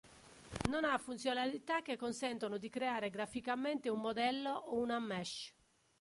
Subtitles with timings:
[0.71, 5.53] Non ha funzionalità che consentono di creare graficamente un modello o una mesh.